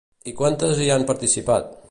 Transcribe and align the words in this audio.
I 0.31 0.31
quantes 0.39 0.81
hi 0.81 0.89
han 0.95 1.07
participat? 1.13 1.71